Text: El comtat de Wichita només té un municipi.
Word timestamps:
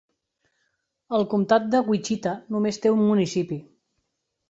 El 1.17 1.27
comtat 1.35 1.69
de 1.75 1.83
Wichita 1.91 2.35
només 2.57 2.83
té 2.87 2.97
un 2.97 3.07
municipi. 3.15 3.63